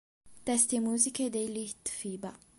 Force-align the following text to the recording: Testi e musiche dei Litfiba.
Testi 0.43 0.77
e 0.77 0.79
musiche 0.79 1.29
dei 1.29 1.47
Litfiba. 1.51 2.35